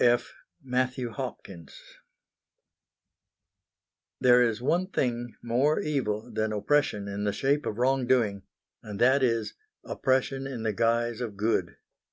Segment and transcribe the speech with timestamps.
[0.00, 0.34] F.
[0.64, 1.80] MATTHEW HOPKINS
[4.18, 8.42] There is one thing more evil than oppression in the shape of wrong doing,
[8.82, 9.54] and that is
[9.84, 11.76] oppression in the guise of good.